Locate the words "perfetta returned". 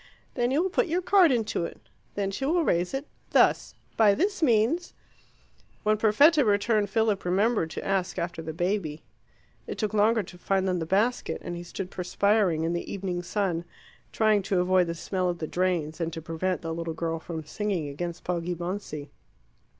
5.95-6.89